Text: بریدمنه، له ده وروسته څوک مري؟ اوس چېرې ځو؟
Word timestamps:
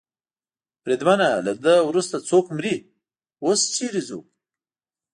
بریدمنه، 0.83 1.29
له 1.45 1.53
ده 1.63 1.75
وروسته 1.89 2.17
څوک 2.29 2.45
مري؟ 2.57 2.75
اوس 3.45 3.61
چېرې 3.75 4.01
ځو؟ 4.07 4.19